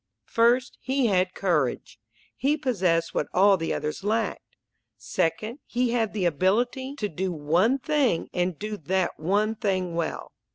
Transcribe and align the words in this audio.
First, 0.25 0.79
he 0.81 1.05
had 1.05 1.35
courage. 1.35 1.99
He 2.35 2.57
possessed 2.57 3.13
what 3.13 3.27
all 3.35 3.55
the 3.55 3.71
others 3.71 4.03
lacked. 4.03 4.55
Second, 4.97 5.59
he 5.67 5.91
had 5.91 6.11
the 6.13 6.25
ability 6.25 6.95
to 6.95 7.07
do 7.07 7.31
one 7.31 7.77
thing 7.77 8.27
and 8.33 8.57
do 8.57 8.77
that 8.77 9.19
one 9.19 9.53
thing 9.53 9.93
well. 9.93 10.31